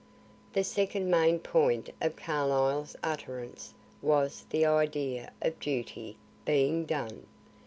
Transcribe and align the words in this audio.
The 0.53 0.63
second 0.63 1.11
main 1.11 1.37
point 1.37 1.89
of 2.01 2.15
Carlyle's 2.15 2.95
utterance 3.03 3.75
was 4.01 4.45
the 4.49 4.65
idea 4.65 5.31
of 5.43 5.59
duty 5.59 6.17
being 6.43 6.85
done. 6.85 7.27